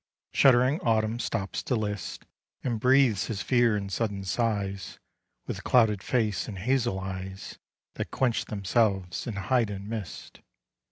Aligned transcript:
Shuddering 0.33 0.79
Autumn 0.81 1.19
stops 1.19 1.61
to 1.61 1.75
list, 1.75 2.25
And 2.63 2.79
breathes 2.79 3.27
his 3.27 3.43
fear 3.43 3.77
in 3.77 3.89
sudden 3.89 4.23
sighs, 4.23 4.97
With 5.45 5.63
clouded 5.63 6.01
face, 6.01 6.47
and 6.47 6.57
hazel 6.57 6.99
eyes 6.99 7.59
That 7.93 8.09
quench 8.09 8.45
themselves, 8.45 9.27
and 9.27 9.37
hide 9.37 9.69
in 9.69 9.87
mist. 9.87 10.41